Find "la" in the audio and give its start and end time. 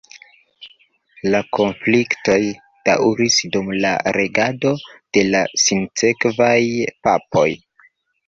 1.33-1.41, 3.83-3.91, 5.35-5.43